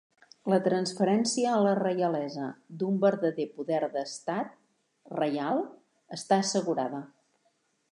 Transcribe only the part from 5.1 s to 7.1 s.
reial, està assegurada.